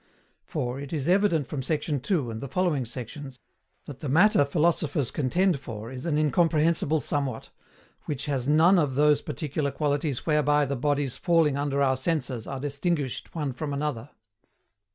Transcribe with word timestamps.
For, 0.43 0.79
it 0.79 0.91
is 0.93 1.07
evident 1.07 1.45
from 1.45 1.61
sect. 1.61 1.87
II 2.09 2.31
and 2.31 2.41
the 2.41 2.47
following 2.47 2.85
sections, 2.85 3.37
that 3.85 3.99
the 3.99 4.09
Matter 4.09 4.43
philosophers 4.45 5.11
contend 5.11 5.59
for 5.59 5.91
is 5.91 6.07
an 6.07 6.17
incomprehensible 6.17 7.01
somewhat, 7.01 7.49
WHICH 8.05 8.25
HAS 8.25 8.47
NONE 8.47 8.79
OF 8.79 8.95
THOSE 8.95 9.21
PARTICULAR 9.21 9.69
QUALITIES 9.69 10.25
WHEREBY 10.25 10.65
THE 10.65 10.75
BODIES 10.75 11.17
FALLING 11.17 11.55
UNDER 11.55 11.83
OUR 11.83 11.97
SENSES 11.97 12.47
ARE 12.47 12.59
DISTINGUISHED 12.59 13.35
ONE 13.35 13.53
FROM 13.53 13.73
ANOTHER. 13.75 14.09